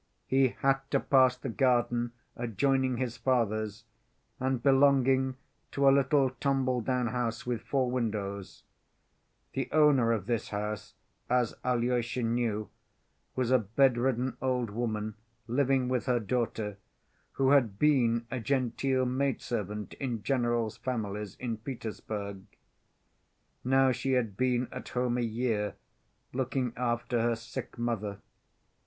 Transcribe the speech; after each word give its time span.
He 0.25 0.47
had 0.47 0.79
to 0.89 0.99
pass 0.99 1.37
the 1.37 1.47
garden 1.47 2.13
adjoining 2.35 2.97
his 2.97 3.17
father's, 3.17 3.83
and 4.39 4.63
belonging 4.63 5.35
to 5.73 5.87
a 5.87 5.91
little 5.93 6.31
tumbledown 6.39 7.09
house 7.09 7.45
with 7.45 7.61
four 7.61 7.91
windows. 7.91 8.63
The 9.53 9.71
owner 9.71 10.11
of 10.11 10.25
this 10.25 10.49
house, 10.49 10.95
as 11.29 11.53
Alyosha 11.63 12.23
knew, 12.23 12.71
was 13.35 13.51
a 13.51 13.59
bedridden 13.59 14.37
old 14.41 14.71
woman, 14.71 15.17
living 15.47 15.87
with 15.87 16.07
her 16.07 16.19
daughter, 16.19 16.77
who 17.33 17.51
had 17.51 17.77
been 17.77 18.25
a 18.31 18.39
genteel 18.39 19.05
maid‐servant 19.05 19.93
in 19.99 20.23
generals' 20.23 20.77
families 20.77 21.35
in 21.35 21.57
Petersburg. 21.57 22.41
Now 23.63 23.91
she 23.91 24.13
had 24.13 24.35
been 24.35 24.67
at 24.71 24.89
home 24.89 25.19
a 25.19 25.21
year, 25.21 25.75
looking 26.33 26.73
after 26.75 27.21
her 27.21 27.35
sick 27.35 27.77
mother. 27.77 28.17